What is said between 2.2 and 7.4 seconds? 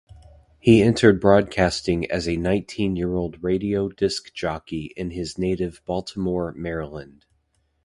a nineteen-year-old radio disc jockey in his native Baltimore, Maryland.